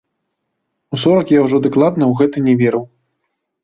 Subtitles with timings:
[0.95, 2.85] У сорак я ўжо дакладна ў гэта не верыў.